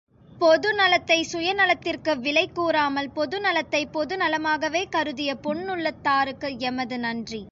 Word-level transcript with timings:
பொது 0.41 0.69
நலத்தை 0.73 1.17
சுயநலத்திற்கு 1.31 2.13
விலை 2.19 2.45
கூறாமல் 2.53 3.09
பொது 3.09 3.39
நலத்தை 3.39 3.81
பொது 3.91 4.17
நலமாகவே 4.17 4.83
கருதிய 4.89 5.37
பொன்னுள்ளத்தாருக்கு 5.43 6.49
எமது 6.69 6.99
நன்றி. 6.99 7.43